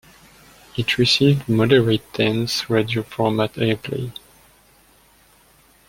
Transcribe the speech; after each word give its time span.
It 0.75 0.97
received 0.97 1.47
moderate 1.47 2.11
dance 2.13 2.71
radio 2.71 3.03
format 3.03 3.53
airplay. 3.53 4.11